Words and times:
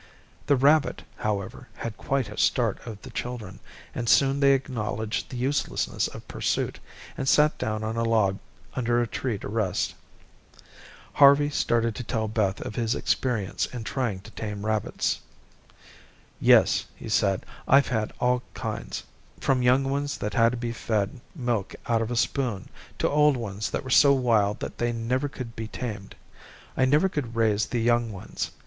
The 0.47 0.55
rabbit, 0.55 1.03
however, 1.17 1.67
had 1.75 1.95
quite 1.95 2.27
a 2.27 2.35
start 2.39 2.79
of 2.87 2.99
the 3.03 3.11
children, 3.11 3.59
and 3.93 4.09
soon 4.09 4.39
they 4.39 4.53
acknowledged 4.53 5.29
the 5.29 5.37
uselessness 5.37 6.07
of 6.07 6.27
pursuit, 6.27 6.79
and 7.15 7.29
sat 7.29 7.55
down 7.59 7.83
on 7.83 7.97
a 7.97 8.03
log 8.03 8.39
under 8.73 8.99
a 8.99 9.05
tree 9.05 9.37
to 9.37 9.47
rest. 9.47 9.93
Harvey 11.13 11.51
started 11.51 11.93
to 11.93 12.03
tell 12.03 12.27
Beth 12.27 12.61
of 12.61 12.73
his 12.73 12.95
experience 12.95 13.67
in 13.67 13.83
trying 13.83 14.21
to 14.21 14.31
tame 14.31 14.65
rabbits. 14.65 15.19
"Yes," 16.39 16.85
he 16.95 17.07
said, 17.07 17.45
"I've 17.67 17.89
had 17.89 18.11
all 18.19 18.41
kinds, 18.55 19.03
from 19.39 19.61
young 19.61 19.83
ones 19.83 20.17
that 20.17 20.33
had 20.33 20.53
to 20.53 20.57
be 20.57 20.71
fed 20.71 21.21
milk 21.35 21.75
out 21.85 22.01
of 22.01 22.09
a 22.09 22.15
spoon 22.15 22.69
to 22.97 23.07
old 23.07 23.37
ones 23.37 23.69
that 23.69 23.83
were 23.83 23.91
so 23.91 24.13
wild 24.13 24.61
that 24.61 24.79
they 24.79 24.91
never 24.91 25.29
could 25.29 25.55
be 25.55 25.67
tamed. 25.67 26.15
I 26.75 26.85
never 26.85 27.07
could 27.07 27.35
raise 27.35 27.67
the 27.67 27.79
young 27.81 28.11
ones. 28.11 28.49